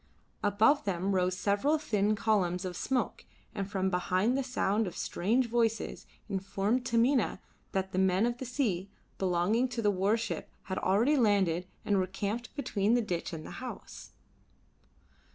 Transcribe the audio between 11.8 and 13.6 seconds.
and were camped between the ditch and the